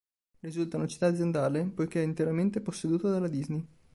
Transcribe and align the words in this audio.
Risulta 0.39 0.77
una 0.77 0.87
città 0.87 1.05
aziendale, 1.05 1.63
poiché 1.63 2.01
è 2.01 2.03
interamente 2.03 2.59
posseduta 2.59 3.09
dalla 3.11 3.27
Disney. 3.27 3.63